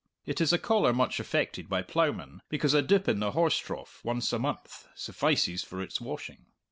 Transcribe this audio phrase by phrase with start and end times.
[0.25, 4.01] It is a collar much affected by ploughmen, because a dip in the horse trough
[4.03, 6.47] once a month suffices for its washing.